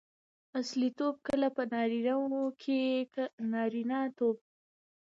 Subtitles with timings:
[0.59, 2.81] اصیلتوب؛ لکه په نارينه وو کښي
[3.51, 4.35] نارينه توب.